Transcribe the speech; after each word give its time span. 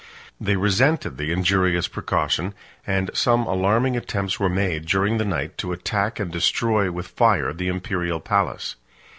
They 0.39 0.55
resented 0.55 1.17
the 1.17 1.31
injurious 1.31 1.87
precaution; 1.87 2.55
and 2.87 3.11
some 3.13 3.45
alarming 3.45 3.95
attempts 3.95 4.39
were 4.39 4.49
made, 4.49 4.87
during 4.87 5.19
the 5.19 5.25
night, 5.25 5.59
to 5.59 5.73
attack 5.73 6.19
and 6.19 6.31
destroy 6.31 6.91
with 6.91 7.05
fire 7.05 7.53
the 7.53 7.67
Imperial 7.67 8.19
palace. 8.19 8.77